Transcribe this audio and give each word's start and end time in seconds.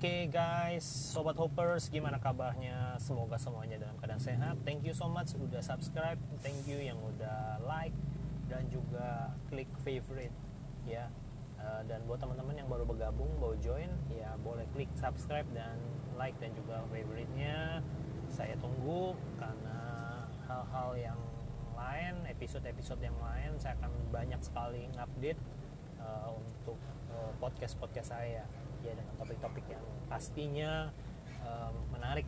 Oke 0.00 0.32
guys, 0.32 0.80
sobat 1.12 1.36
hoppers, 1.36 1.92
gimana 1.92 2.16
kabarnya? 2.16 2.96
Semoga 2.96 3.36
semuanya 3.36 3.84
dalam 3.84 4.00
keadaan 4.00 4.16
sehat. 4.16 4.56
Thank 4.64 4.88
you 4.88 4.96
so 4.96 5.12
much 5.12 5.36
udah 5.36 5.60
subscribe, 5.60 6.16
thank 6.40 6.56
you 6.64 6.80
yang 6.80 6.96
udah 7.04 7.60
like 7.68 7.92
dan 8.48 8.64
juga 8.72 9.28
klik 9.52 9.68
favorite 9.84 10.32
ya. 10.88 11.12
Uh, 11.60 11.84
dan 11.84 12.00
buat 12.08 12.16
teman-teman 12.16 12.56
yang 12.56 12.72
baru 12.72 12.88
bergabung, 12.88 13.28
mau 13.44 13.52
join, 13.60 13.92
ya 14.08 14.40
boleh 14.40 14.64
klik 14.72 14.88
subscribe 14.96 15.44
dan 15.52 15.76
like 16.16 16.32
dan 16.40 16.56
juga 16.56 16.80
favorite-nya. 16.88 17.84
Saya 18.32 18.56
tunggu 18.56 19.12
karena 19.36 19.84
hal-hal 20.48 20.96
yang 20.96 21.20
lain, 21.76 22.24
episode-episode 22.24 23.04
yang 23.04 23.20
lain, 23.20 23.52
saya 23.60 23.76
akan 23.76 23.92
banyak 24.08 24.40
sekali 24.40 24.88
ngupdate 24.96 25.44
uh, 26.00 26.32
untuk 26.32 26.80
uh, 27.12 27.36
podcast-podcast 27.36 28.16
saya 28.16 28.48
ya 28.80 28.96
yang 28.96 29.09
pastinya 30.10 30.90
um, 31.46 31.74
menarik 31.94 32.26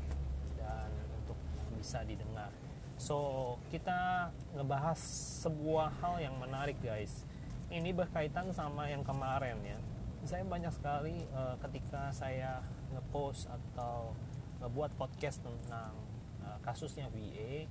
dan 0.54 0.86
untuk 1.18 1.34
bisa 1.74 2.06
didengar. 2.06 2.55
So 3.02 3.58
kita 3.74 4.30
ngebahas 4.55 5.02
sebuah 5.42 5.91
hal 5.98 6.22
yang 6.22 6.38
menarik 6.38 6.78
guys. 6.78 7.27
Ini 7.66 7.91
berkaitan 7.91 8.55
sama 8.55 8.86
yang 8.86 9.02
kemarin 9.02 9.58
ya. 9.66 9.74
Saya 10.22 10.46
banyak 10.46 10.70
sekali 10.70 11.27
uh, 11.34 11.58
ketika 11.66 12.14
saya 12.14 12.62
ngepost 12.95 13.50
atau 13.50 14.14
ngebuat 14.62 14.94
podcast 14.94 15.42
tentang 15.42 15.91
uh, 16.46 16.58
kasusnya 16.62 17.10
VA, 17.10 17.66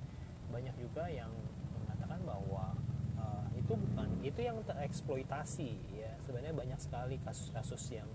banyak 0.52 0.76
juga 0.76 1.08
yang 1.08 1.32
mengatakan 1.80 2.20
bahwa 2.28 2.76
uh, 3.16 3.46
itu 3.56 3.72
bukan 3.72 4.08
itu 4.20 4.40
yang 4.44 4.60
tereksploitasi 4.68 5.72
ya. 5.96 6.12
Sebenarnya 6.28 6.52
banyak 6.52 6.80
sekali 6.82 7.16
kasus-kasus 7.24 7.96
yang 7.96 8.10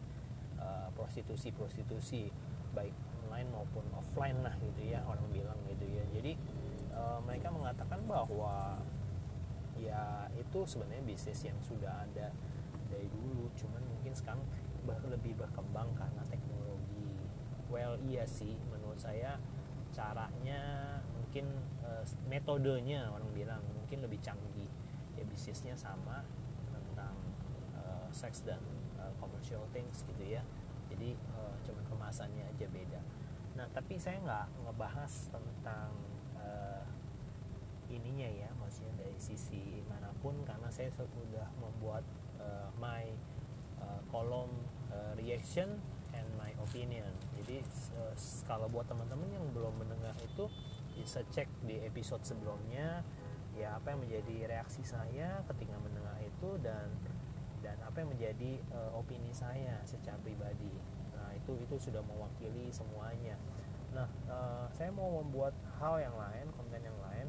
prostitusi-prostitusi 0.98 2.34
baik 2.74 2.94
online 3.28 3.50
maupun 3.54 3.86
offline 3.94 4.40
lah 4.42 4.56
gitu 4.58 4.82
ya 4.88 5.06
orang 5.06 5.26
bilang 5.30 5.60
gitu 5.70 5.86
ya. 5.86 6.04
Jadi 6.16 6.34
uh, 6.94 7.20
mereka 7.22 7.54
mengatakan 7.54 8.02
bahwa 8.10 8.82
ya 9.78 10.26
itu 10.34 10.66
sebenarnya 10.66 11.06
bisnis 11.06 11.46
yang 11.46 11.58
sudah 11.62 12.06
ada 12.08 12.34
dari 12.90 13.08
dulu. 13.14 13.52
Cuman 13.54 13.84
mungkin 13.86 14.14
sekarang 14.18 14.42
lebih 14.88 15.38
berkembang 15.38 15.92
karena 15.94 16.24
teknologi. 16.26 17.14
Well 17.70 18.00
iya 18.08 18.24
sih 18.24 18.56
menurut 18.72 18.98
saya 18.98 19.38
caranya 19.94 20.98
mungkin 21.14 21.52
uh, 21.84 22.06
metodenya 22.26 23.12
orang 23.12 23.30
bilang 23.38 23.62
mungkin 23.76 24.02
lebih 24.02 24.18
canggih. 24.24 24.72
Ya 25.18 25.26
bisnisnya 25.26 25.74
sama 25.78 26.26
tentang 26.74 27.14
uh, 27.78 28.10
seks 28.14 28.46
dan 28.46 28.62
uh, 28.98 29.14
commercial 29.22 29.64
things 29.72 30.04
gitu 30.06 30.24
ya. 30.26 30.44
Jadi 30.92 31.16
uh, 31.34 31.56
cuma 31.64 31.82
kemasannya 31.88 32.44
aja 32.48 32.68
beda. 32.70 33.02
Nah 33.58 33.66
tapi 33.74 33.98
saya 33.98 34.22
nggak 34.22 34.46
ngebahas 34.68 35.12
tentang 35.34 35.92
uh, 36.38 36.86
ininya 37.88 38.28
ya 38.28 38.50
maksudnya 38.60 38.94
dari 39.00 39.18
sisi 39.18 39.82
mana 39.88 40.12
pun 40.20 40.36
karena 40.44 40.68
saya 40.68 40.92
sudah 40.92 41.48
membuat 41.58 42.04
uh, 42.38 42.70
my 42.78 43.08
uh, 43.80 44.02
kolom 44.12 44.52
uh, 44.92 45.14
reaction 45.16 45.80
and 46.14 46.28
my 46.36 46.52
opinion. 46.62 47.10
Jadi 47.42 47.64
uh, 47.98 48.14
kalau 48.46 48.68
buat 48.68 48.86
teman-teman 48.86 49.30
yang 49.32 49.46
belum 49.56 49.74
mendengar 49.80 50.14
itu 50.22 50.52
bisa 50.98 51.22
cek 51.30 51.46
di 51.62 51.78
episode 51.86 52.26
sebelumnya 52.26 53.06
ya 53.58 53.78
apa 53.78 53.94
yang 53.94 54.02
menjadi 54.06 54.50
reaksi 54.54 54.86
saya 54.86 55.42
ketika 55.50 55.78
mendengar 55.82 56.14
itu 56.22 56.50
dan 56.62 56.94
apa 57.98 58.14
menjadi 58.14 58.62
uh, 58.78 58.94
opini 58.94 59.34
saya 59.34 59.82
secara 59.82 60.22
pribadi. 60.22 60.70
Nah 61.18 61.34
itu 61.34 61.58
itu 61.58 61.90
sudah 61.90 62.06
mewakili 62.06 62.70
semuanya. 62.70 63.34
Nah 63.90 64.06
uh, 64.30 64.70
saya 64.70 64.94
mau 64.94 65.18
membuat 65.18 65.58
hal 65.82 65.98
yang 65.98 66.14
lain 66.14 66.46
konten 66.54 66.78
yang 66.78 66.94
lain. 67.02 67.26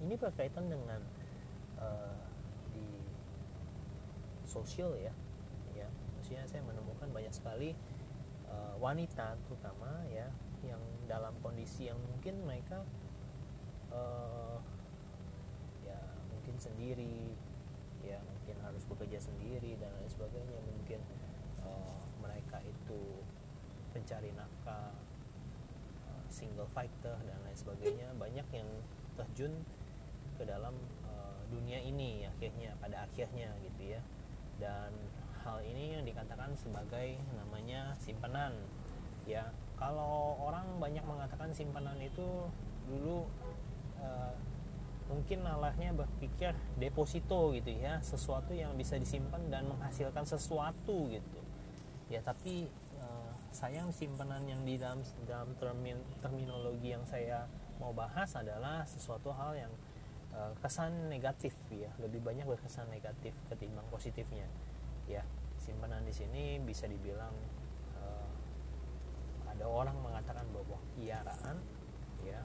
Ini 0.00 0.16
berkaitan 0.16 0.72
dengan 0.72 1.04
uh, 1.76 2.16
di 2.72 2.88
sosial 4.48 4.96
ya. 4.96 5.12
Ya 5.76 5.84
maksudnya 6.16 6.48
saya 6.48 6.64
menemukan 6.64 7.12
banyak 7.12 7.36
sekali 7.36 7.76
uh, 8.48 8.72
wanita 8.80 9.36
terutama 9.44 10.00
ya 10.08 10.32
yang 10.64 10.80
dalam 11.04 11.36
kondisi 11.44 11.92
yang 11.92 12.00
mungkin 12.08 12.40
mereka 12.48 12.88
uh, 13.92 14.56
ya 15.84 16.00
mungkin 16.32 16.56
sendiri 16.56 17.36
ya 18.08 18.18
mungkin 18.24 18.56
harus 18.64 18.82
bekerja 18.88 19.20
sendiri 19.20 19.76
dan 19.76 19.92
lain 20.00 20.08
sebagainya 20.08 20.56
mungkin 20.64 21.00
uh, 21.60 22.00
mereka 22.24 22.64
itu 22.64 23.20
pencari 23.92 24.32
nafkah 24.32 24.96
uh, 26.08 26.24
single 26.32 26.68
fighter 26.72 27.20
dan 27.28 27.38
lain 27.44 27.58
sebagainya 27.58 28.08
banyak 28.16 28.48
yang 28.56 28.68
terjun 29.20 29.52
ke 30.38 30.46
dalam 30.46 30.72
uh, 31.04 31.42
dunia 31.50 31.82
ini 31.82 32.24
akhirnya 32.24 32.72
pada 32.78 33.04
akhirnya 33.04 33.50
gitu 33.66 33.98
ya. 33.98 34.00
Dan 34.62 34.94
hal 35.42 35.58
ini 35.66 35.98
yang 35.98 36.04
dikatakan 36.06 36.54
sebagai 36.54 37.18
namanya 37.34 37.92
simpanan. 37.98 38.54
Ya 39.26 39.50
kalau 39.76 40.38
orang 40.40 40.78
banyak 40.80 41.02
mengatakan 41.04 41.50
simpanan 41.52 41.98
itu 42.00 42.48
dulu 42.88 43.26
uh, 44.00 44.32
mungkin 45.08 45.40
nalahnya 45.40 45.96
berpikir 45.96 46.52
deposito 46.76 47.56
gitu 47.56 47.72
ya 47.72 47.98
sesuatu 48.04 48.52
yang 48.52 48.76
bisa 48.76 49.00
disimpan 49.00 49.40
dan 49.48 49.64
menghasilkan 49.66 50.24
sesuatu 50.28 51.08
gitu. 51.08 51.40
Ya 52.12 52.20
tapi 52.20 52.68
uh, 53.00 53.32
sayang 53.52 53.88
simpanan 53.92 54.44
yang 54.44 54.60
di 54.68 54.76
dalam 54.76 55.00
dalam 55.24 55.56
termin, 55.56 55.96
terminologi 56.20 56.92
yang 56.92 57.04
saya 57.08 57.48
mau 57.80 57.96
bahas 57.96 58.28
adalah 58.36 58.84
sesuatu 58.84 59.32
hal 59.32 59.56
yang 59.56 59.72
uh, 60.36 60.52
kesan 60.60 61.08
negatif 61.08 61.56
ya 61.72 61.88
lebih 62.00 62.20
banyak 62.20 62.44
berkesan 62.44 62.88
negatif 62.92 63.32
ketimbang 63.48 63.88
positifnya. 63.88 64.44
Ya 65.08 65.24
simpanan 65.56 66.04
di 66.04 66.12
sini 66.12 66.60
bisa 66.60 66.84
dibilang 66.84 67.32
uh, 67.96 68.28
ada 69.48 69.64
orang 69.64 69.96
mengatakan 70.04 70.44
bahwa 70.52 70.76
piaraan 71.00 71.56
ya 72.24 72.44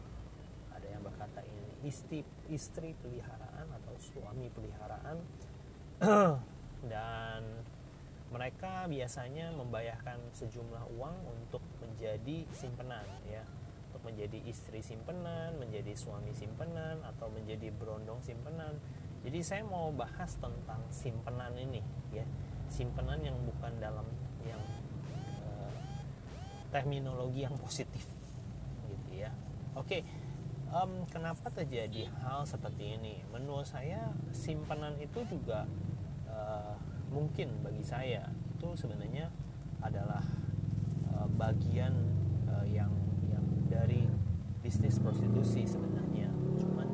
berkata 1.14 1.46
ini 1.46 1.86
istri 1.86 2.26
istri 2.50 2.98
peliharaan 2.98 3.70
atau 3.70 3.94
suami 4.02 4.50
peliharaan. 4.50 5.22
Dan 6.94 7.42
mereka 8.34 8.90
biasanya 8.90 9.54
membayarkan 9.54 10.18
sejumlah 10.34 10.90
uang 10.98 11.18
untuk 11.30 11.62
menjadi 11.86 12.50
simpenan 12.50 13.06
ya. 13.30 13.46
Untuk 13.94 14.10
menjadi 14.10 14.42
istri 14.50 14.82
simpenan 14.82 15.54
menjadi 15.62 15.94
suami 15.94 16.34
simpenan 16.34 16.98
atau 17.06 17.30
menjadi 17.30 17.70
berondong 17.78 18.26
simpenan. 18.26 18.82
Jadi 19.22 19.40
saya 19.46 19.62
mau 19.64 19.94
bahas 19.94 20.34
tentang 20.42 20.82
simpenan 20.90 21.54
ini 21.54 21.86
ya. 22.10 22.26
Simpenan 22.74 23.22
yang 23.22 23.38
bukan 23.46 23.78
dalam 23.78 24.10
yang 24.50 24.60
uh, 25.46 25.78
terminologi 26.74 27.46
yang 27.46 27.54
positif 27.62 28.02
gitu 28.90 29.14
ya. 29.14 29.30
Oke 29.78 30.23
um, 30.74 31.06
kenapa 31.08 31.54
terjadi 31.54 32.10
hal 32.26 32.44
seperti 32.50 32.98
ini? 32.98 33.22
Menurut 33.30 33.70
saya 33.70 34.10
simpanan 34.34 34.98
itu 34.98 35.22
juga 35.30 35.70
uh, 36.26 36.76
mungkin 37.14 37.62
bagi 37.62 37.86
saya 37.86 38.26
itu 38.58 38.74
sebenarnya 38.74 39.30
adalah 39.86 40.26
uh, 41.14 41.30
bagian 41.38 41.94
uh, 42.50 42.66
yang 42.66 42.92
yang 43.30 43.46
dari 43.70 44.10
bisnis 44.66 44.98
prostitusi 44.98 45.70
sebenarnya. 45.70 46.34
Cuman 46.58 46.90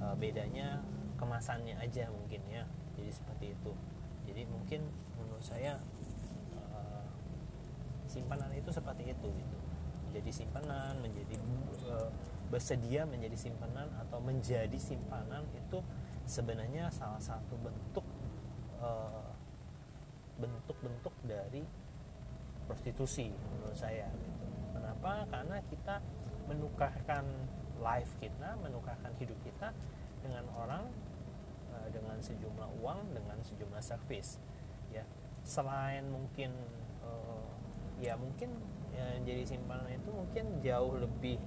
uh, 0.00 0.16
bedanya 0.16 0.80
kemasannya 1.20 1.76
aja 1.76 2.08
mungkin 2.08 2.40
ya. 2.48 2.64
Jadi 2.96 3.10
seperti 3.12 3.46
itu. 3.52 3.72
Jadi 4.28 4.42
mungkin 4.48 4.88
menurut 5.20 5.44
saya 5.44 5.78
simpanan 8.08 8.48
itu 8.56 8.72
seperti 8.72 9.12
itu 9.12 9.28
gitu. 9.36 9.58
Menjadi 10.08 10.30
simpanan 10.32 10.96
menjadi 11.04 11.36
bersedia 12.48 13.04
menjadi 13.04 13.36
simpanan 13.36 13.88
atau 14.00 14.18
menjadi 14.24 14.76
simpanan 14.80 15.44
itu 15.52 15.84
sebenarnya 16.24 16.88
salah 16.92 17.20
satu 17.20 17.56
bentuk 17.60 18.04
uh, 18.80 19.32
bentuk-bentuk 20.38 21.12
dari 21.26 21.64
prostitusi 22.68 23.32
menurut 23.32 23.76
saya 23.76 24.06
gitu. 24.12 24.46
Kenapa? 24.76 25.24
Karena 25.32 25.56
kita 25.66 25.96
menukarkan 26.48 27.24
life 27.80 28.12
kita, 28.20 28.56
menukarkan 28.60 29.12
hidup 29.16 29.36
kita 29.44 29.72
dengan 30.20 30.44
orang 30.56 30.84
uh, 31.72 31.88
dengan 31.90 32.20
sejumlah 32.20 32.68
uang, 32.80 33.16
dengan 33.16 33.38
sejumlah 33.40 33.82
service. 33.82 34.36
Ya, 34.92 35.04
selain 35.44 36.08
mungkin 36.08 36.52
uh, 37.04 37.48
ya 37.98 38.14
mungkin 38.14 38.52
yang 38.94 39.22
jadi 39.26 39.44
simpanan 39.46 39.90
itu 39.90 40.10
mungkin 40.10 40.44
jauh 40.62 40.98
lebih 40.98 41.38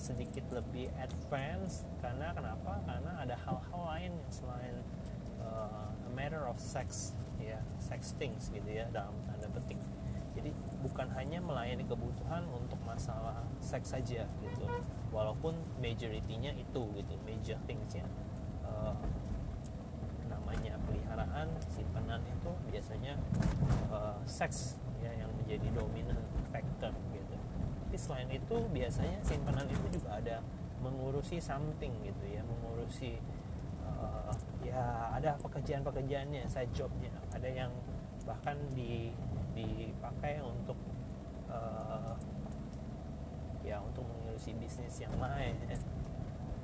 sedikit 0.00 0.48
lebih 0.48 0.88
advance 0.96 1.84
karena 2.00 2.32
kenapa? 2.32 2.80
Karena 2.88 3.20
ada 3.20 3.36
hal-hal 3.36 3.80
lain 3.92 4.12
yang 4.16 4.32
selain 4.32 4.76
uh, 5.44 5.92
a 5.92 6.10
matter 6.16 6.48
of 6.48 6.56
sex 6.56 7.12
ya 7.36 7.60
sex 7.76 8.16
things 8.16 8.48
gitu 8.48 8.64
ya 8.64 8.88
dalam 8.88 9.12
tanda 9.28 9.46
petik. 9.52 9.76
Jadi 10.32 10.56
bukan 10.80 11.10
hanya 11.20 11.44
melayani 11.44 11.84
kebutuhan 11.84 12.48
untuk 12.48 12.80
masalah 12.88 13.44
seks 13.60 13.92
saja 13.92 14.24
gitu. 14.24 14.64
Walaupun 15.12 15.52
majoritinya 15.84 16.56
itu 16.56 16.82
gitu 16.96 17.12
major 17.28 17.60
things 17.68 17.92
ya 17.92 18.08
uh, 18.64 18.96
namanya 20.30 20.78
peliharaan 20.88 21.50
simpanan 21.68 22.22
itu 22.24 22.50
biasanya 22.72 23.18
uh, 23.92 24.16
seks 24.24 24.78
ya 25.02 25.12
yang 25.12 25.30
menjadi 25.36 25.68
dominan 25.74 26.20
factor 26.54 26.94
gitu 27.12 27.19
tapi 27.90 28.06
selain 28.06 28.30
itu 28.30 28.54
biasanya 28.70 29.18
simpanan 29.26 29.66
itu 29.66 29.98
juga 29.98 30.14
ada 30.22 30.38
mengurusi 30.78 31.42
something 31.42 31.90
gitu 32.06 32.22
ya 32.30 32.38
mengurusi 32.46 33.18
uh, 33.82 34.30
ya 34.62 35.10
ada 35.18 35.34
pekerjaan-pekerjaannya 35.42 36.46
side 36.46 36.70
jobnya. 36.70 37.10
Ada 37.34 37.50
yang 37.50 37.74
bahkan 38.22 38.54
di 38.78 39.10
dipakai 39.58 40.38
untuk 40.38 40.78
uh, 41.50 42.14
ya 43.66 43.82
untuk 43.82 44.06
mengurusi 44.06 44.54
bisnis 44.54 45.02
yang 45.02 45.18
lain 45.18 45.58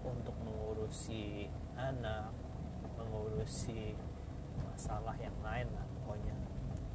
untuk 0.07 0.39
mengurusi 0.47 1.51
anak 1.75 2.31
mengurusi 2.95 3.99
masalah 4.63 5.19
yang 5.19 5.35
lain 5.43 5.67
lah 5.75 5.83
pokoknya 5.91 6.39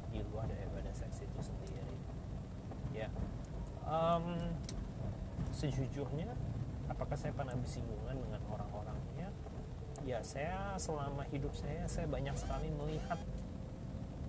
di 0.08 0.24
luar 0.32 0.48
daripada 0.48 0.88
seks 0.96 1.20
itu 1.20 1.52
sendiri. 1.52 2.00
Ya 2.96 3.12
um, 3.86 4.36
sejujurnya 5.52 6.32
apakah 6.88 7.16
saya 7.16 7.32
pernah 7.32 7.56
bersinggungan 7.56 8.16
dengan 8.16 8.42
orang-orangnya? 8.52 9.28
Ya 10.02 10.18
saya 10.26 10.74
selama 10.76 11.22
hidup 11.30 11.54
saya 11.54 11.86
saya 11.86 12.10
banyak 12.10 12.34
sekali 12.34 12.68
melihat 12.74 13.20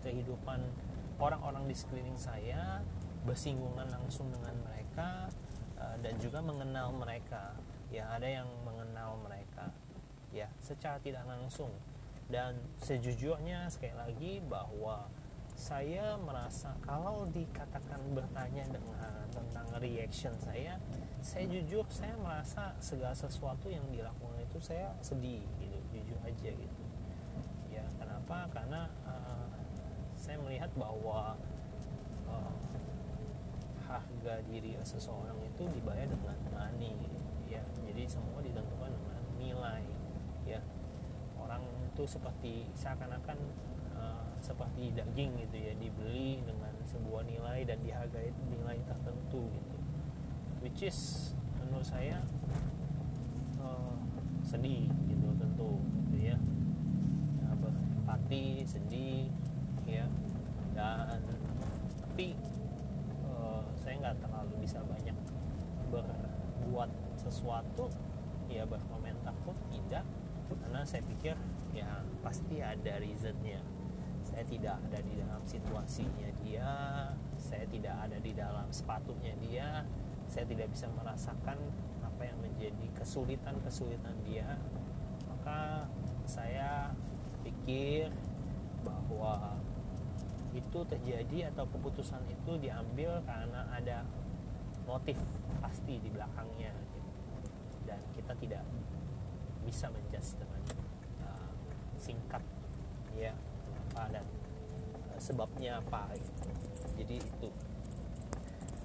kehidupan 0.05 0.61
orang-orang 1.17 1.65
di 1.65 1.75
sekeliling 1.75 2.19
saya 2.19 2.83
bersinggungan 3.23 3.88
langsung 3.88 4.29
dengan 4.29 4.53
mereka 4.67 5.31
uh, 5.79 5.95
dan 6.03 6.13
juga 6.19 6.44
mengenal 6.44 6.94
mereka. 6.94 7.56
Ya 7.89 8.09
ada 8.09 8.25
yang 8.25 8.49
mengenal 8.65 9.17
mereka 9.21 9.69
ya 10.33 10.49
secara 10.61 10.97
tidak 11.01 11.23
langsung. 11.25 11.71
Dan 12.27 12.57
sejujurnya 12.81 13.69
sekali 13.69 13.94
lagi 13.94 14.33
bahwa 14.47 15.06
saya 15.53 16.17
merasa 16.19 16.73
kalau 16.81 17.29
dikatakan 17.29 18.01
bertanya 18.11 18.65
dengan 18.67 19.25
tentang 19.29 19.67
reaction 19.79 20.33
saya 20.41 20.77
saya 21.23 21.45
jujur 21.47 21.88
saya 21.88 22.13
merasa 22.19 22.75
segala 22.83 23.15
sesuatu 23.15 23.71
yang 23.71 23.85
dilakukan 23.89 24.44
itu 24.44 24.59
saya 24.59 24.91
sedih 25.00 25.41
gitu 25.61 25.73
jujur 25.94 26.19
aja 26.25 26.50
gitu. 26.50 26.83
Ya 27.69 27.85
kenapa? 28.01 28.50
Karena 28.50 28.89
uh, 29.05 29.47
saya 30.17 30.41
melihat 30.41 30.73
bahwa 30.73 31.38
uh, 32.25 32.53
harga 33.85 34.41
diri 34.49 34.73
seseorang 34.81 35.38
itu 35.45 35.63
dibayar 35.69 36.09
dengan 36.09 36.38
money 36.49 36.97
ya. 37.45 37.61
Jadi 37.85 38.03
semua 38.09 38.41
ditentukan 38.41 38.89
dengan 38.89 39.21
nilai 39.38 39.85
ya. 40.49 40.59
Orang 41.38 41.61
itu 41.94 42.03
seperti 42.09 42.65
seakan-akan 42.73 43.38
seperti 44.44 44.92
daging 44.92 45.40
gitu 45.48 45.56
ya 45.56 45.72
dibeli 45.80 46.44
dengan 46.44 46.75
sebuah 46.84 47.24
nilai 47.24 47.63
dan 47.63 47.80
dihargai 47.80 48.36
nilai 48.51 48.75
tertentu 48.84 49.48
gitu. 49.56 49.78
Which 50.60 50.84
is 50.84 51.31
menurut 51.63 51.88
saya 51.88 52.19
uh, 53.63 53.95
sedih 54.44 54.92
gitu 55.07 55.28
tentu 55.40 55.80
gitu 55.80 56.36
ya, 56.36 56.38
berempati 57.56 58.68
sedih 58.68 59.31
ya. 59.88 60.12
Dan 60.75 61.24
tapi 62.04 62.36
uh, 63.24 63.63
saya 63.80 63.95
nggak 64.04 64.28
terlalu 64.28 64.54
bisa 64.60 64.84
banyak 64.84 65.16
berbuat 65.88 66.92
sesuatu 67.16 67.88
ya 68.51 68.68
berkomentar 68.68 69.31
pun 69.48 69.56
tidak. 69.72 70.04
Karena 70.51 70.84
saya 70.84 71.00
pikir 71.07 71.40
ya 71.72 72.04
pasti 72.19 72.60
ada 72.60 73.00
reasonnya 73.00 73.63
saya 74.33 74.50
tidak 74.50 74.75
ada 74.89 75.00
di 75.06 75.13
dalam 75.13 75.41
situasinya 75.45 76.30
dia. 76.41 76.74
Saya 77.38 77.69
tidak 77.69 77.95
ada 78.01 78.18
di 78.18 78.33
dalam 78.33 78.65
sepatunya 78.74 79.38
dia. 79.38 79.85
Saya 80.25 80.50
tidak 80.50 80.74
bisa 80.74 80.89
merasakan 80.89 81.62
apa 82.01 82.21
yang 82.25 82.41
menjadi 82.41 82.85
kesulitan-kesulitan 82.97 84.18
dia. 84.25 84.57
Maka 85.30 85.85
saya 86.25 86.97
pikir 87.45 88.09
bahwa 88.81 89.53
itu 90.57 90.80
terjadi 90.81 91.53
atau 91.53 91.69
keputusan 91.69 92.25
itu 92.25 92.57
diambil 92.57 93.21
karena 93.30 93.69
ada 93.69 94.01
motif 94.89 95.21
pasti 95.62 96.01
di 96.01 96.09
belakangnya. 96.09 96.74
Dan 97.85 98.01
kita 98.18 98.33
tidak 98.41 98.65
bisa 99.62 99.94
menjudge 99.94 100.41
dengan 100.41 100.62
uh, 101.21 101.53
singkat. 102.01 102.41
Ya 103.13 103.38
apa 103.94 104.10
dan 104.10 104.25
uh, 105.13 105.19
sebabnya 105.22 105.78
apa 105.78 106.18
gitu. 106.18 106.50
jadi 106.98 107.16
itu 107.22 107.50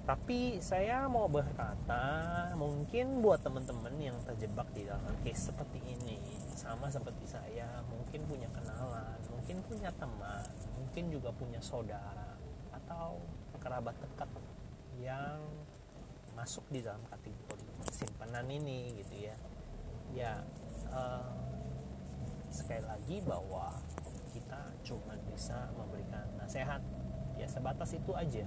tapi 0.05 0.57
saya 0.57 1.05
mau 1.05 1.29
berkata 1.29 2.49
mungkin 2.57 3.21
buat 3.21 3.41
teman-teman 3.45 3.93
yang 3.97 4.17
terjebak 4.25 4.65
di 4.73 4.85
dalam 4.85 5.13
case 5.21 5.49
seperti 5.53 5.81
ini 5.81 6.17
sama 6.53 6.89
seperti 6.89 7.25
saya 7.25 7.81
mungkin 7.89 8.25
punya 8.25 8.49
kenalan 8.53 9.17
mungkin 9.33 9.61
punya 9.65 9.89
teman 9.97 10.45
mungkin 10.77 11.13
juga 11.13 11.29
punya 11.33 11.61
saudara 11.61 12.37
atau 12.73 13.21
kerabat 13.61 13.93
dekat 14.01 14.29
yang 14.97 15.41
masuk 16.33 16.65
di 16.73 16.81
dalam 16.81 17.01
kategori 17.09 17.65
simpanan 17.93 18.49
ini 18.49 18.97
gitu 18.97 19.29
ya 19.29 19.35
ya 20.09 20.33
uh, 20.89 21.37
sekali 22.49 22.81
lagi 22.81 23.17
bahwa 23.21 23.77
kita 24.29 24.73
cuma 24.85 25.17
bisa 25.29 25.69
memberikan 25.73 26.25
nasihat. 26.37 26.81
Ya 27.35 27.47
sebatas 27.49 27.93
itu 27.95 28.11
aja. 28.13 28.45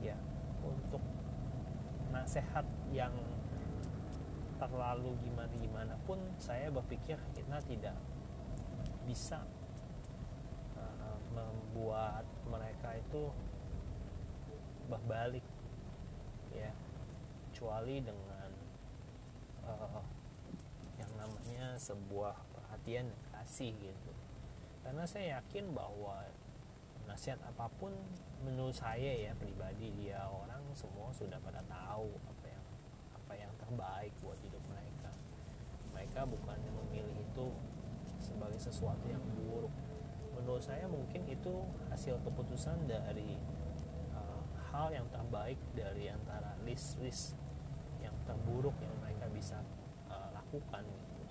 Ya 0.00 0.16
untuk 0.62 1.02
nasihat 2.12 2.66
yang 2.92 3.12
terlalu 4.60 5.18
gimana 5.26 5.50
gimana 5.58 5.94
pun 6.06 6.22
saya 6.38 6.70
berpikir 6.70 7.18
kita 7.34 7.58
tidak 7.66 7.96
bisa 9.02 9.42
uh, 10.78 11.18
membuat 11.34 12.24
mereka 12.46 12.94
itu 12.96 13.32
berbalik. 14.86 15.44
Ya 16.52 16.70
kecuali 17.52 18.02
dengan 18.02 18.50
uh, 19.66 20.02
yang 20.98 21.12
namanya 21.14 21.78
sebuah 21.78 22.34
perhatian 22.54 23.06
kasih 23.30 23.74
gitu 23.78 24.12
karena 24.82 25.04
saya 25.06 25.38
yakin 25.38 25.70
bahwa 25.72 26.26
nasihat 27.06 27.38
apa 27.46 27.66
pun 27.78 27.94
menurut 28.42 28.74
saya 28.74 29.14
ya 29.14 29.32
pribadi 29.38 29.94
dia 29.94 30.26
orang 30.26 30.62
semua 30.74 31.14
sudah 31.14 31.38
pada 31.38 31.62
tahu 31.70 32.10
apa 32.26 32.46
yang 32.50 32.66
apa 33.14 33.32
yang 33.38 33.52
terbaik 33.58 34.12
buat 34.22 34.38
hidup 34.42 34.62
mereka. 34.66 35.10
Mereka 35.94 36.26
bukan 36.26 36.58
memilih 36.82 37.16
itu 37.22 37.46
sebagai 38.18 38.58
sesuatu 38.58 39.06
yang 39.06 39.22
buruk. 39.38 39.70
Menurut 40.34 40.62
saya 40.64 40.90
mungkin 40.90 41.22
itu 41.30 41.54
hasil 41.92 42.18
keputusan 42.26 42.90
dari 42.90 43.38
uh, 44.16 44.42
hal 44.74 44.90
yang 44.90 45.06
terbaik 45.14 45.60
dari 45.78 46.10
antara 46.10 46.58
list-list 46.66 47.38
yang 48.02 48.14
terburuk 48.26 48.74
yang 48.82 48.94
mereka 48.98 49.30
bisa 49.30 49.62
uh, 50.10 50.34
lakukan 50.34 50.82
gitu. 50.82 51.22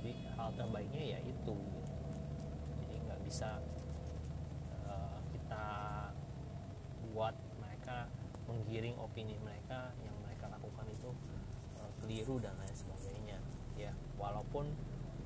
Jadi 0.00 0.12
hal 0.32 0.48
terbaiknya 0.56 1.02
ya 1.16 1.18
itu. 1.20 1.52
gitu. 1.52 1.85
Bisa 3.26 3.58
uh, 4.86 5.18
kita 5.34 5.66
buat 7.10 7.34
mereka 7.58 8.06
menggiring 8.46 8.94
opini 9.02 9.34
mereka 9.42 9.90
yang 10.06 10.14
mereka 10.22 10.46
lakukan 10.46 10.86
itu 10.86 11.10
uh, 11.82 11.90
keliru 11.98 12.38
dan 12.38 12.54
lain 12.62 12.70
sebagainya 12.70 13.42
ya. 13.74 13.90
Walaupun 14.14 14.70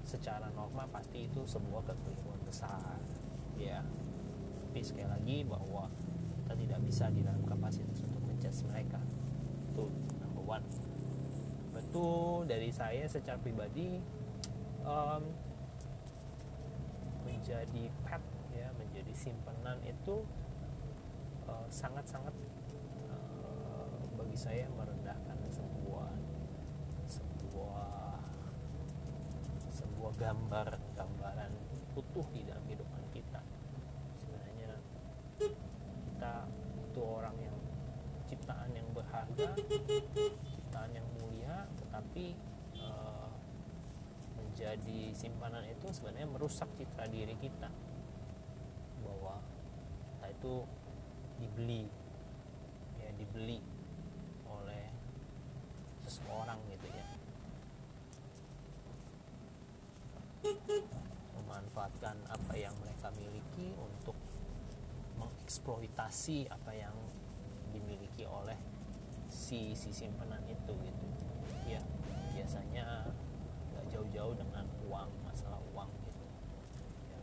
secara 0.09 0.49
norma 0.57 0.89
pasti 0.89 1.29
itu 1.29 1.45
sebuah 1.45 1.85
kekeliruan 1.93 2.41
besar 2.49 2.97
ya. 3.61 3.85
Tapi 4.65 4.81
sekali 4.81 5.05
lagi 5.05 5.37
bahwa 5.45 5.93
kita 6.41 6.57
tidak 6.57 6.81
bisa 6.89 7.05
di 7.13 7.21
dalam 7.21 7.45
kapasitas 7.45 8.01
untuk 8.01 8.23
menjudge 8.25 8.65
mereka. 8.73 9.01
Itu 9.77 9.93
number 10.25 10.45
one. 10.49 10.65
Betul 11.77 12.49
dari 12.49 12.73
saya 12.73 13.05
secara 13.05 13.37
pribadi 13.37 14.01
um, 14.89 15.50
menjadi 17.41 17.89
pet 18.05 18.21
ya 18.53 18.69
menjadi 18.77 19.17
simpanan 19.17 19.81
itu 19.89 20.29
sangat-sangat 21.73 22.37
uh, 23.09 23.97
bagi 24.21 24.37
saya 24.37 24.69
merendahkan 24.77 25.41
sebuah 25.49 26.13
sebuah 27.09 28.21
sebuah 29.73 30.13
gambar 30.21 30.69
gambaran 30.93 31.53
utuh 31.97 32.29
di 32.29 32.45
dalam 32.45 32.61
kehidupan 32.69 33.03
kita. 33.17 33.41
Sebenarnya 34.21 34.77
kita 35.41 36.45
itu 36.93 37.01
orang 37.01 37.35
ciptaan 40.45 40.91
yang 40.93 41.09
mulia 41.17 41.65
tetapi 41.81 42.37
uh, 42.37 42.50
menjadi 44.71 45.11
simpanan 45.19 45.67
itu 45.67 45.91
sebenarnya 45.91 46.31
merusak 46.31 46.71
citra 46.79 47.11
diri 47.11 47.35
kita. 47.43 47.67
Bahwa 49.03 49.43
kita 50.15 50.31
itu 50.31 50.55
dibeli 51.43 51.91
ya 53.03 53.11
dibeli 53.19 53.59
oleh 54.47 54.95
seseorang 56.07 56.63
gitu 56.71 56.87
ya. 56.87 57.07
Memanfaatkan 61.35 62.15
apa 62.31 62.55
yang 62.55 62.71
mereka 62.79 63.11
miliki 63.19 63.75
untuk 63.75 64.15
mengeksploitasi 65.19 66.47
apa 66.47 66.71
yang 66.79 66.95
dimiliki 67.75 68.23
oleh 68.23 68.55
si 69.27 69.75
si 69.75 69.91
simpanan 69.91 70.47
itu 70.47 70.79
gitu. 70.79 71.07
Ya 71.67 71.83
biasanya 72.39 73.11
jauh-jauh 73.91 74.35
dengan 74.39 74.65
uang 74.87 75.11
masalah 75.27 75.61
uang 75.75 75.91
gitu 76.07 76.23
ya. 77.11 77.21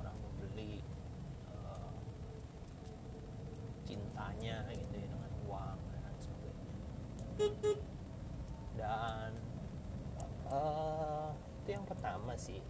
orang 0.00 0.16
membeli 0.20 0.84
uh, 1.48 1.92
cintanya 3.88 4.68
gitu 4.72 4.94
ya 4.94 5.06
dengan 5.08 5.32
uang 5.48 5.78
dan 5.90 6.14
sebagainya 6.20 6.76
dan 8.78 9.30
uh, 10.48 11.32
itu 11.64 11.68
yang 11.72 11.86
pertama 11.88 12.36
sih 12.36 12.60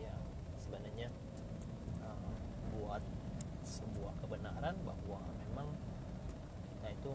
ya 0.00 0.16
sebenarnya 0.56 1.12
uh, 2.00 2.32
buat 2.72 3.04
sebuah 3.68 4.16
kebenaran 4.24 4.74
bahwa 4.80 5.20
memang 5.44 5.68
kita 6.72 6.88
itu 6.96 7.12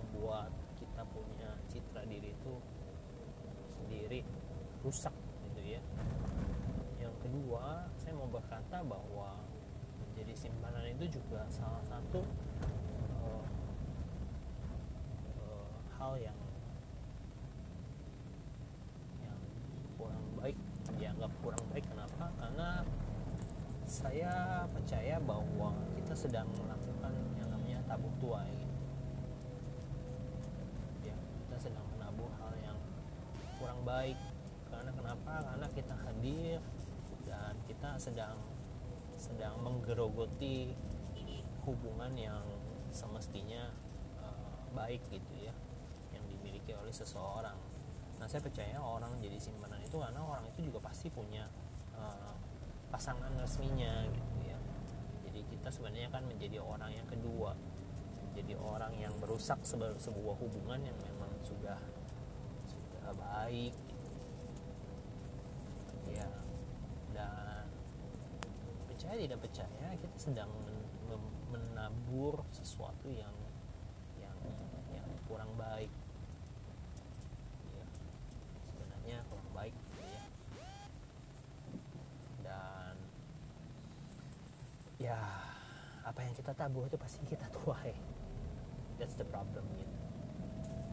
membuat 0.00 0.48
kita 0.80 1.02
punya 1.12 1.50
citra 1.68 2.02
diri 2.08 2.32
itu 2.32 2.54
sendiri 3.68 4.20
rusak 4.92 5.16
gitu 5.48 5.80
ya. 5.80 5.80
Yang 7.00 7.16
kedua 7.24 7.88
saya 7.96 8.12
mau 8.12 8.28
berkata 8.28 8.84
bahwa 8.84 9.40
menjadi 10.04 10.36
simpanan 10.36 10.84
itu 10.84 11.16
juga 11.16 11.48
salah 11.48 11.80
satu 11.88 12.20
uh, 13.24 13.44
uh, 15.40 15.72
hal 15.96 16.20
yang 16.20 16.36
yang 19.24 19.40
kurang 19.96 20.26
baik 20.36 20.60
dianggap 21.00 21.32
kurang 21.40 21.64
baik. 21.72 21.88
Kenapa? 21.88 22.28
Karena 22.36 22.84
saya 23.88 24.68
percaya 24.68 25.16
bahwa 25.24 25.72
kita 25.96 26.12
sedang 26.12 26.52
melakukan 26.52 27.16
yang 27.40 27.48
namanya 27.48 27.80
tabung 27.88 28.12
tua 28.20 28.44
gitu. 28.44 28.68
ya 31.08 31.16
kita 31.48 31.56
sedang 31.68 31.84
menabur 31.96 32.28
hal 32.44 32.52
yang 32.60 32.76
kurang 33.56 33.80
baik 33.88 34.16
kenapa? 35.02 35.42
Karena 35.42 35.66
kita 35.74 35.94
hadir 36.06 36.58
dan 37.26 37.58
kita 37.66 37.98
sedang 37.98 38.38
sedang 39.18 39.58
menggerogoti 39.58 40.70
hubungan 41.66 42.10
yang 42.14 42.42
semestinya 42.90 43.70
uh, 44.18 44.66
baik 44.74 45.02
gitu 45.10 45.46
ya 45.46 45.54
yang 46.14 46.22
dimiliki 46.30 46.74
oleh 46.74 46.94
seseorang. 46.94 47.58
Nah 48.18 48.26
saya 48.30 48.42
percaya 48.42 48.78
orang 48.78 49.18
jadi 49.18 49.38
simpanan 49.38 49.82
itu 49.82 49.98
karena 49.98 50.22
orang 50.22 50.46
itu 50.46 50.70
juga 50.70 50.78
pasti 50.86 51.10
punya 51.10 51.46
uh, 51.98 52.34
pasangan 52.90 53.30
resminya 53.38 54.06
gitu 54.10 54.38
ya. 54.46 54.58
Jadi 55.26 55.40
kita 55.50 55.70
sebenarnya 55.70 56.10
kan 56.10 56.26
menjadi 56.26 56.62
orang 56.62 56.94
yang 56.94 57.06
kedua 57.10 57.54
jadi 58.32 58.56
orang 58.56 58.96
yang 58.96 59.12
merusak 59.20 59.60
sebuah 60.00 60.34
hubungan 60.40 60.80
yang 60.80 60.96
memang 61.04 61.30
sudah 61.44 61.76
sudah 62.64 63.12
baik 63.12 63.76
percaya 69.12 69.28
tidak 69.28 69.44
percaya 69.44 69.88
kita 70.00 70.16
sedang 70.16 70.48
menabur 71.52 72.40
sesuatu 72.48 73.12
yang 73.12 73.36
yang 74.16 74.32
yang 74.88 75.04
kurang 75.28 75.52
baik. 75.60 75.92
Ya 77.76 77.84
sebenarnya 78.72 79.20
kurang 79.28 79.50
baik 79.52 79.76
gitu 79.76 80.00
ya. 80.00 80.24
Dan 82.40 82.94
ya 84.96 85.20
apa 86.08 86.20
yang 86.24 86.32
kita 86.32 86.56
tabur 86.56 86.88
itu 86.88 86.96
pasti 86.96 87.20
kita 87.28 87.44
tuai. 87.52 87.92
That's 88.96 89.12
the 89.20 89.28
problem 89.28 89.68
gitu 89.76 89.92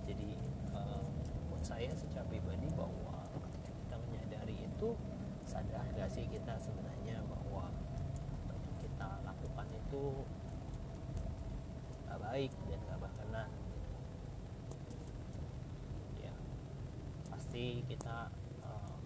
jadi 0.09 0.41
uh, 0.73 1.05
buat 1.53 1.61
saya 1.61 1.93
secara 1.93 2.25
pribadi 2.25 2.65
bahwa 2.73 3.21
ketika 3.45 3.69
kita 3.69 3.95
menyadari 4.09 4.57
itu 4.65 4.97
sadar 5.45 5.85
gak 5.93 6.09
sih 6.09 6.25
kita 6.25 6.57
sebenarnya 6.57 7.21
kita 9.49 9.65
lakukan 9.65 9.67
itu 9.73 10.03
gak 12.05 12.19
baik 12.21 12.51
dan 12.69 12.79
gak 12.85 12.99
berkenan. 13.01 13.49
Ya 16.21 16.33
pasti 17.33 17.81
kita 17.89 18.29
uh, 18.61 18.97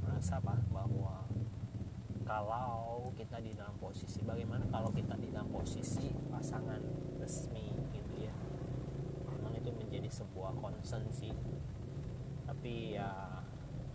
merasa 0.00 0.40
bahwa 0.40 1.28
kalau 2.24 3.12
kita 3.18 3.44
di 3.44 3.52
dalam 3.52 3.76
posisi 3.76 4.24
bagaimana 4.24 4.64
kalau 4.72 4.88
kita 4.88 5.18
di 5.20 5.28
dalam 5.28 5.52
posisi 5.52 6.08
pasangan 6.32 6.80
resmi 7.20 7.76
gitu 7.92 8.24
ya? 8.24 8.32
Memang 9.28 9.52
itu 9.52 9.68
menjadi 9.68 10.08
sebuah 10.08 10.56
concern 10.56 11.04
sih. 11.12 11.36
Tapi 12.48 12.96
ya 12.96 13.44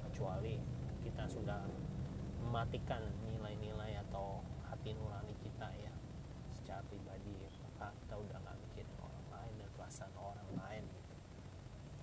kecuali 0.06 0.62
kita 1.02 1.26
sudah 1.26 1.66
mematikan 2.48 3.04
nilai-nilai 3.28 4.00
atau 4.08 4.40
hati 4.72 4.96
nurani 4.96 5.36
kita 5.44 5.68
ya 5.84 5.92
secara 6.56 6.80
pribadi. 6.88 7.36
Maka 7.68 7.92
kita 8.00 8.16
udah 8.16 8.38
nggak 8.40 8.58
mikirin 8.64 8.96
orang 9.04 9.28
lain 9.36 9.54
dan 9.60 9.70
perasaan 9.76 10.14
orang 10.16 10.50
lain 10.56 10.84
gitu. 10.88 11.14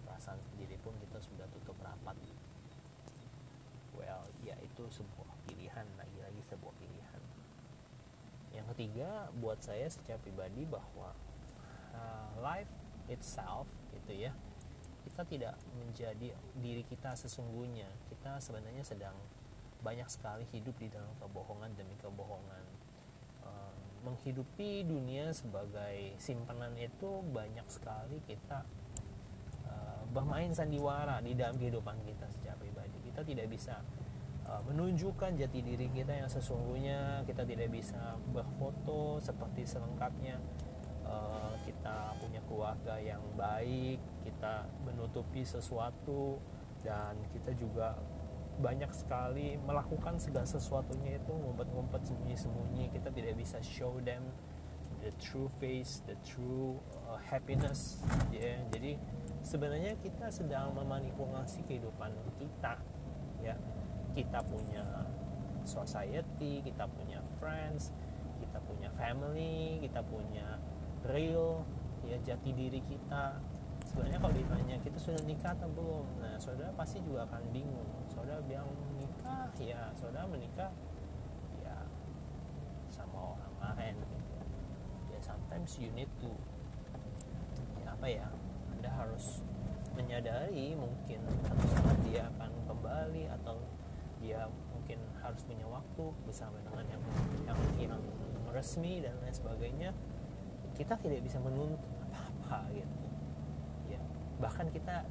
perasaan 0.05 0.39
sendiri 0.53 0.77
pun 0.85 0.93
kita 1.01 1.19
sudah 1.19 1.49
tutup 1.49 1.81
rapat. 1.81 2.15
Well 3.97 4.29
ya 4.45 4.55
itu 4.61 4.85
sebuah 4.93 5.33
pilihan 5.49 5.89
lagi-lagi 5.97 6.41
sebuah 6.45 6.75
pilihan. 6.77 7.23
Yang 8.53 8.67
ketiga 8.77 9.33
buat 9.41 9.65
saya 9.65 9.89
secara 9.89 10.21
pribadi 10.21 10.69
bahwa 10.69 11.17
uh, 11.97 12.31
life 12.45 12.71
itself 13.09 13.67
gitu 13.97 14.29
ya 14.29 14.33
kita 15.05 15.23
tidak 15.27 15.55
menjadi 15.79 16.29
diri 16.59 16.83
kita 16.85 17.17
sesungguhnya. 17.17 17.87
Kita 18.11 18.39
sebenarnya 18.39 18.83
sedang 18.87 19.15
banyak 19.85 20.09
sekali 20.09 20.49
hidup 20.49 20.73
di 20.81 20.89
dalam 20.89 21.13
kebohongan 21.21 21.77
demi 21.77 21.93
kebohongan. 22.01 22.65
Uh, 23.45 23.77
menghidupi 24.09 24.89
dunia 24.89 25.29
sebagai 25.37 26.17
simpanan 26.17 26.73
itu 26.81 27.21
banyak 27.29 27.69
sekali 27.69 28.25
kita 28.25 28.65
uh, 29.69 30.03
bermain 30.09 30.49
sandiwara 30.57 31.21
di 31.21 31.37
dalam 31.37 31.61
kehidupan 31.61 32.01
kita 32.09 32.25
secara 32.33 32.57
pribadi. 32.57 32.97
Kita 33.05 33.21
tidak 33.21 33.53
bisa 33.53 33.85
uh, 34.49 34.65
menunjukkan 34.65 35.37
jati 35.37 35.61
diri 35.61 35.93
kita 35.93 36.25
yang 36.25 36.33
sesungguhnya. 36.33 37.21
Kita 37.29 37.45
tidak 37.45 37.69
bisa 37.69 38.17
berfoto 38.33 39.21
seperti 39.21 39.69
selengkapnya. 39.69 40.41
Kita 41.69 42.17
punya 42.17 42.41
keluarga 42.49 42.97
yang 42.97 43.21
baik 43.37 44.01
kita 44.25 44.65
menutupi 44.89 45.45
sesuatu 45.45 46.41
dan 46.81 47.17
kita 47.33 47.53
juga 47.61 47.93
banyak 48.59 48.91
sekali 48.95 49.59
melakukan 49.63 50.19
segala 50.23 50.47
sesuatunya 50.47 51.19
itu 51.19 51.33
ngumpet-ngumpet 51.35 52.07
sembunyi-sembunyi. 52.07 52.95
Kita 52.95 53.11
tidak 53.11 53.35
bisa 53.39 53.59
show 53.61 53.99
them 54.03 54.23
the 55.05 55.13
true 55.21 55.53
face 55.61 56.01
the 56.09 56.17
true 56.25 56.81
uh, 57.05 57.21
happiness 57.21 58.01
ya. 58.33 58.57
Yeah. 58.57 58.59
jadi 58.73 58.93
sebenarnya 59.45 60.01
kita 60.01 60.33
sedang 60.33 60.73
memanipulasi 60.73 61.61
kehidupan 61.69 62.15
kita 62.41 62.81
ya. 63.45 63.57
Kita 64.15 64.41
punya 64.47 65.11
society 65.65 66.65
kita 66.65 66.89
punya 66.89 67.21
friends 67.41 67.93
kita 68.41 68.59
punya 68.65 68.89
family 68.95 69.81
kita 69.81 70.01
punya 70.05 70.61
real 71.09 71.65
ya 72.05 72.17
jati 72.21 72.53
diri 72.53 72.81
kita. 72.85 73.37
Sebenarnya 73.85 74.19
kalau 74.21 74.35
ditanya 74.35 74.77
kita 74.81 74.97
sudah 74.97 75.21
nikah 75.29 75.53
atau 75.53 75.69
belum? 75.69 76.07
Nah 76.21 76.37
saudara 76.41 76.73
pasti 76.73 77.01
juga 77.05 77.29
akan 77.29 77.43
bingung 77.53 77.91
saudara 78.25 78.41
bilang 78.49 78.73
nikah 78.97 79.53
ya 79.61 79.93
saudara 79.93 80.25
menikah 80.25 80.73
ya 81.61 81.77
sama 82.89 83.37
orang 83.37 83.53
lain 83.61 84.01
gitu. 84.01 84.17
Ya 85.13 85.19
sometimes 85.21 85.77
you 85.77 85.93
need 85.93 86.09
to 86.25 86.33
ya 87.85 87.93
apa 87.93 88.09
ya 88.09 88.25
anda 88.73 88.89
harus 88.89 89.45
menyadari 89.93 90.73
mungkin 90.73 91.21
satu 91.45 91.69
saat 91.69 92.01
dia 92.09 92.25
akan 92.33 92.49
kembali 92.65 93.29
atau 93.29 93.61
dia 94.25 94.49
mungkin 94.73 95.05
harus 95.21 95.45
punya 95.45 95.69
waktu 95.69 96.05
bersama 96.25 96.57
dengan 96.65 96.97
yang 96.97 97.05
yang 97.45 97.61
yang 97.77 98.01
resmi 98.57 99.05
dan 99.05 99.21
lain 99.21 99.37
sebagainya. 99.37 99.93
Kita 100.73 100.97
tidak 100.97 101.21
bisa 101.29 101.37
menuntut 101.45 101.77
apa-apa 102.09 102.73
gitu. 102.73 103.05
Ya 103.93 104.01
bahkan 104.41 104.73
kita 104.73 105.05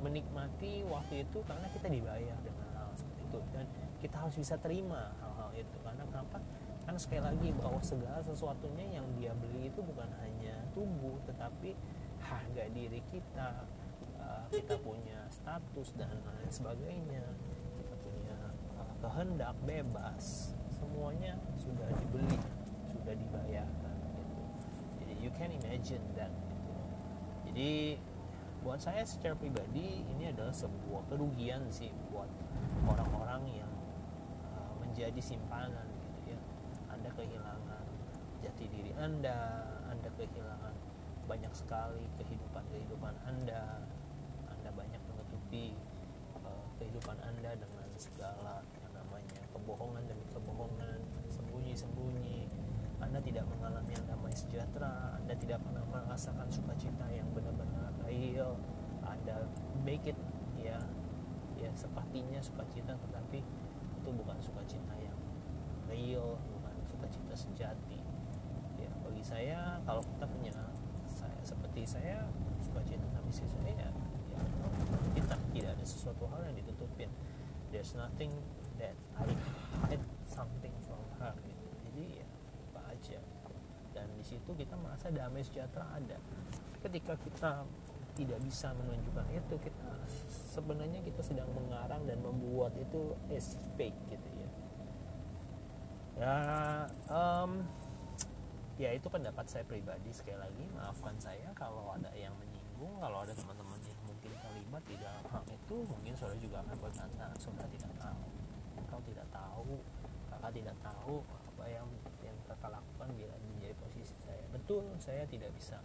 menikmati 0.00 0.82
waktu 0.88 1.28
itu 1.28 1.38
karena 1.44 1.66
kita 1.72 1.86
dibayar 1.88 2.36
dengan 2.42 2.68
hal 2.76 2.90
seperti 2.96 3.20
itu. 3.28 3.38
Dan 3.52 3.64
kita 4.00 4.16
harus 4.16 4.36
bisa 4.36 4.56
terima 4.58 5.12
hal-hal 5.20 5.50
itu. 5.54 5.76
Karena 5.84 6.02
kenapa? 6.08 6.40
Kan 6.88 6.96
sekali 6.96 7.22
lagi 7.22 7.48
bahwa 7.54 7.78
segala 7.84 8.18
sesuatunya 8.24 8.98
yang 8.98 9.06
dia 9.20 9.30
beli 9.36 9.68
itu 9.68 9.80
bukan 9.84 10.08
hanya 10.24 10.64
tubuh 10.72 11.20
tetapi 11.28 11.76
harga 12.20 12.64
diri 12.72 13.00
kita 13.08 13.64
uh, 14.20 14.44
kita 14.52 14.76
punya 14.80 15.24
status 15.32 15.96
dan 15.96 16.12
lain 16.20 16.50
sebagainya 16.50 17.24
kita 17.76 17.94
punya 18.00 18.38
uh, 18.76 18.94
kehendak 19.00 19.56
bebas 19.64 20.52
semuanya 20.72 21.36
sudah 21.56 21.88
dibeli 22.00 22.38
sudah 22.92 23.14
dibayarkan 23.16 23.94
gitu. 24.16 24.42
Jadi 25.00 25.12
you 25.20 25.30
can 25.36 25.50
imagine 25.52 26.04
that 26.16 26.32
gitu. 26.32 26.72
jadi 27.50 27.70
buat 28.60 28.76
saya 28.76 29.00
secara 29.08 29.32
pribadi 29.32 30.04
ini 30.04 30.28
adalah 30.28 30.52
sebuah 30.52 31.08
kerugian 31.08 31.64
sih 31.72 31.88
buat 32.12 32.28
orang-orang 32.84 33.64
yang 33.64 33.72
uh, 34.52 34.72
menjadi 34.80 35.16
simpanan 35.16 35.88
gitu 36.04 36.36
ya. 36.36 36.40
Anda 36.92 37.08
kehilangan 37.16 37.84
jati 38.40 38.64
diri 38.68 38.92
anda 38.96 39.64
anda 39.88 40.08
kehilangan 40.16 40.72
banyak 41.28 41.52
sekali 41.52 42.04
kehidupan 42.20 42.64
kehidupan 42.72 43.12
anda 43.24 43.80
anda 44.48 44.70
banyak 44.76 45.00
menutupi 45.08 45.76
uh, 46.44 46.68
kehidupan 46.76 47.16
anda 47.24 47.56
dengan 47.56 47.88
segala 47.96 48.60
yang 48.80 48.92
namanya 48.92 49.40
kebohongan 49.56 50.04
demi 50.04 50.24
kebohongan 50.32 51.00
sembunyi-sembunyi. 51.32 52.48
Anda 53.00 53.16
tidak 53.24 53.48
mengalami 53.48 53.96
yang 53.96 54.06
damai 54.06 54.28
sejahtera 54.36 55.16
Anda 55.16 55.32
tidak 55.32 55.64
pernah 55.64 55.82
merasakan 55.88 56.46
sukacita 56.52 57.08
yang 57.08 57.32
Anda 57.32 57.59
make 59.84 60.04
it 60.06 60.18
ya 60.60 60.76
ya 61.56 61.70
sepertinya 61.76 62.40
sukacita 62.40 62.96
tetapi 62.96 63.44
itu 64.00 64.08
bukan 64.16 64.36
sukacita 64.40 64.96
yang 64.96 65.16
real 65.88 66.40
bukan 66.56 66.74
sukacita 66.88 67.34
sejati. 67.36 68.00
Ya 68.80 68.90
bagi 69.04 69.20
saya 69.20 69.80
kalau 69.84 70.00
kita 70.00 70.24
punya 70.24 70.52
saya 71.10 71.40
seperti 71.44 71.84
saya 71.84 72.24
sukacita 72.64 73.04
tapi 73.12 73.30
saya 73.32 73.68
ya, 73.76 73.88
ya 74.32 74.40
kita 75.16 75.34
tidak 75.52 75.70
ada 75.76 75.84
sesuatu 75.84 76.24
hal 76.32 76.48
yang 76.48 76.56
ditutupin. 76.56 77.10
There's 77.70 77.94
nothing 77.94 78.34
that 78.82 78.96
I 79.14 79.28
hide 79.86 80.02
something 80.26 80.74
from 80.88 81.02
her 81.20 81.36
gitu. 81.44 81.66
Jadi 81.86 82.04
ya 82.24 82.26
aja. 82.90 83.20
Dan 83.94 84.06
di 84.14 84.24
situ 84.24 84.50
kita 84.54 84.74
merasa 84.78 85.08
damai 85.10 85.42
sejahtera 85.42 85.86
ada. 85.94 86.18
Ketika 86.82 87.14
kita 87.20 87.64
tidak 88.20 88.40
bisa 88.44 88.68
menunjukkan 88.76 89.26
itu. 89.32 89.54
Kita 89.64 89.88
sebenarnya 90.52 91.00
kita 91.00 91.24
sedang 91.24 91.48
mengarang 91.56 92.04
dan 92.04 92.20
membuat 92.20 92.76
itu 92.76 93.16
is 93.32 93.56
fake 93.80 93.96
gitu 94.12 94.28
ya. 94.36 94.48
Ya 96.20 96.36
um, 97.08 97.64
ya 98.76 98.92
itu 98.92 99.08
pendapat 99.08 99.48
saya 99.48 99.64
pribadi. 99.64 100.12
Sekali 100.12 100.36
lagi 100.36 100.64
maafkan 100.76 101.16
saya 101.16 101.48
kalau 101.56 101.96
ada 101.96 102.12
yang 102.12 102.36
menyinggung 102.36 103.00
kalau 103.00 103.24
ada 103.24 103.32
teman-teman 103.32 103.80
yang 103.88 104.00
mungkin 104.04 104.32
terlibat 104.36 104.82
di 104.84 104.96
dalam 105.00 105.24
hal 105.32 105.44
itu 105.48 105.76
mungkin 105.88 106.12
saudara 106.16 106.40
juga 106.40 106.56
akan 106.64 106.76
berkata 106.80 107.26
saudara 107.40 107.68
tidak 107.72 107.92
tahu 108.00 108.28
kau 108.88 109.00
tidak 109.04 109.28
tahu 109.28 109.76
kakak 110.32 110.52
tidak 110.56 110.76
tahu 110.80 111.20
apa 111.20 111.64
yang 111.68 111.86
kakak 112.48 112.70
lakukan 112.72 113.08
bila 113.16 113.34
menjadi 113.52 113.74
posisi 113.80 114.16
saya. 114.24 114.44
Betul 114.52 114.84
saya 115.00 115.24
tidak 115.28 115.52
bisa 115.56 115.80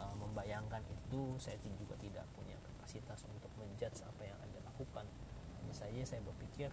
uh, 0.00 0.14
membayangkan 0.16 0.80
itu 0.88 1.36
saya 1.36 1.60
juga 1.60 1.94
tidak 2.00 2.24
punya 2.32 2.56
kapasitas 2.64 3.20
untuk 3.28 3.52
menjudge 3.60 4.00
apa 4.00 4.22
yang 4.24 4.38
anda 4.40 4.60
lakukan. 4.64 5.04
Hanya 5.60 5.74
saja 5.76 6.00
saya 6.16 6.20
berpikir 6.24 6.72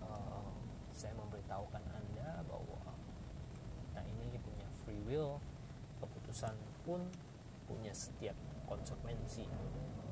uh, 0.00 0.54
saya 0.94 1.12
memberitahukan 1.18 1.82
anda 1.92 2.40
bahwa 2.46 2.94
kita 3.90 4.00
ini 4.06 4.38
punya 4.40 4.68
free 4.86 5.02
will 5.04 5.42
keputusan 5.98 6.54
pun 6.86 7.02
punya 7.66 7.90
setiap 7.90 8.38
konsekuensi. 8.70 9.44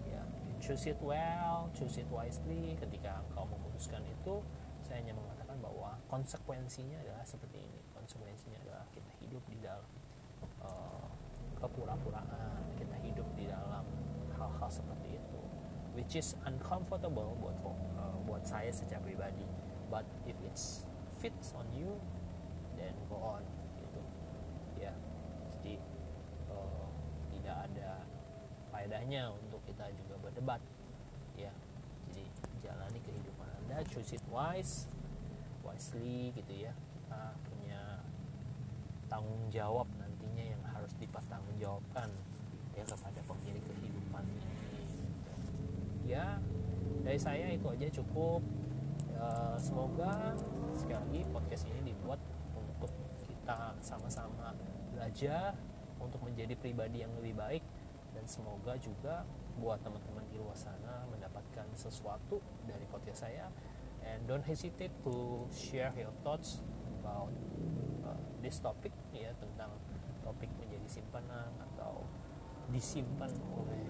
Ya 0.05 0.21
choose 0.61 0.91
it 0.91 0.99
well 1.01 1.71
choose 1.73 2.03
it 2.03 2.09
wisely. 2.11 2.75
Ketika 2.77 3.23
engkau 3.31 3.47
memutuskan 3.47 4.03
itu 4.05 4.43
saya 4.85 5.01
hanya 5.01 5.17
mengatakan 5.17 5.57
bahwa 5.65 5.97
konsekuensinya 6.11 7.01
adalah 7.01 7.25
seperti 7.25 7.65
ini. 7.65 7.81
Konsekuensinya 7.97 8.59
adalah 8.61 8.85
kita 8.93 9.13
hidup 9.25 9.41
di 9.49 9.57
dalam 9.65 9.87
uh, 10.61 11.09
kepura-puraan 11.65 12.61
kita 12.77 12.93
hidup 13.01 13.25
di 13.33 13.49
dalam 13.49 13.89
hal-hal 14.37 14.69
seperti 14.69 15.17
itu. 15.17 15.41
Which 15.97 16.13
is 16.21 16.37
uncomfortable 16.45 17.33
buat 17.41 17.57
uh, 17.65 18.21
buat 18.29 18.45
saya 18.45 18.69
secara 18.69 19.01
pribadi. 19.01 19.49
But 19.89 20.05
if 20.29 20.37
it's 20.45 20.85
fits 21.17 21.57
on 21.57 21.65
you 21.73 21.97
then 22.77 22.93
go 23.09 23.17
on 23.17 23.43
gitu. 23.81 24.03
Ya 24.77 24.93
jadi 25.57 25.81
uh, 26.53 26.89
tidak 27.33 27.57
ada 27.73 28.05
faedahnya 28.69 29.33
untuk 29.33 29.65
kita 29.65 29.89
juga 29.97 30.21
berdebat. 30.21 30.61
Ya 31.33 31.55
jadi 32.13 32.29
jalani 32.61 33.01
kehidupan 33.01 33.49
anda 33.65 33.81
choose 33.89 34.13
it 34.13 34.25
wise 34.29 34.85
wisely 35.65 36.29
gitu 36.37 36.69
ya. 36.69 36.77
Kita 37.09 38.05
tanggung 39.07 39.47
jawab 39.55 39.87
dipertanggungjawabkan 41.05 42.09
ya 42.75 42.85
kepada 42.89 43.21
pemilik 43.29 43.65
kehidupan 43.65 44.25
ini. 44.27 44.49
Ya 46.09 46.41
dari 47.05 47.21
saya 47.21 47.47
itu 47.53 47.67
aja 47.69 47.87
cukup. 48.03 48.41
Ya, 49.15 49.55
semoga 49.63 50.35
sekali 50.75 50.99
lagi 50.99 51.21
podcast 51.31 51.65
ini 51.71 51.95
dibuat 51.95 52.19
untuk 52.57 52.91
kita 53.29 53.79
sama-sama 53.79 54.57
belajar 54.91 55.55
untuk 56.03 56.21
menjadi 56.27 56.59
pribadi 56.59 57.07
yang 57.07 57.13
lebih 57.19 57.35
baik 57.39 57.63
dan 58.15 58.25
semoga 58.27 58.75
juga 58.79 59.27
buat 59.59 59.79
teman-teman 59.83 60.23
di 60.31 60.39
luar 60.39 60.59
sana 60.59 61.07
mendapatkan 61.11 61.67
sesuatu 61.79 62.43
dari 62.67 62.87
podcast 62.91 63.27
saya. 63.27 63.51
And 64.05 64.29
don't 64.29 64.45
hesitate 64.45 64.93
to 65.07 65.49
share 65.49 65.95
your 65.97 66.13
thoughts 66.21 66.61
about 67.01 67.33
topic 68.61 68.93
ya 69.15 69.31
tentang 69.39 69.71
topik 70.23 70.51
menjadi 70.61 70.87
simpanan 70.89 71.51
atau 71.73 72.05
disimpan 72.73 73.31
oleh 73.53 73.87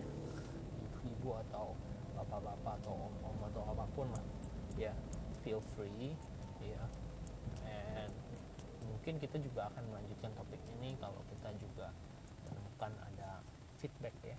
ibu-ibu 0.83 1.39
atau 1.49 1.73
bapak-bapak 2.15 2.83
atau 2.83 3.11
om-om 3.11 3.39
atau 3.51 3.63
apa 3.71 3.85
pun 3.95 4.09
lah 4.11 4.25
ya 4.75 4.93
feel 5.43 5.63
free 5.75 6.15
ya. 6.63 6.83
And 7.69 8.13
mungkin 8.89 9.21
kita 9.21 9.39
juga 9.41 9.71
akan 9.73 9.85
melanjutkan 9.91 10.33
topik 10.35 10.61
ini 10.81 10.97
kalau 10.99 11.21
kita 11.31 11.53
juga 11.61 11.93
menemukan 12.51 12.93
ada 13.13 13.41
feedback 13.79 14.17
ya. 14.25 14.37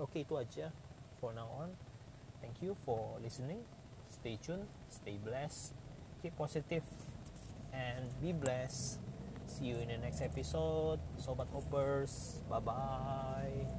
Oke 0.00 0.24
itu 0.26 0.34
aja 0.34 0.72
for 1.20 1.30
now 1.36 1.48
on. 1.52 1.70
Thank 2.42 2.58
you 2.64 2.74
for 2.82 3.20
listening. 3.22 3.62
Stay 4.12 4.36
tuned 4.36 4.68
stay 4.92 5.16
blessed 5.16 5.72
keep 6.20 6.36
positive 6.38 6.84
and 7.72 8.08
be 8.20 8.32
blessed. 8.32 9.00
See 9.46 9.66
you 9.66 9.76
in 9.76 9.88
the 9.88 9.98
next 9.98 10.22
episode. 10.22 11.00
Sobat 11.20 11.50
Hoppers. 11.52 12.40
Bye 12.48 12.60
bye. 12.60 13.72